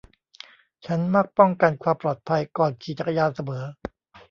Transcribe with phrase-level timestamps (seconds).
[0.85, 3.63] ฉันมักป้องกันความปลอดภัยก่อนขี่จักรยานเสมอ